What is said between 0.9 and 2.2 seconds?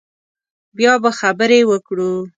به خبرې وکړو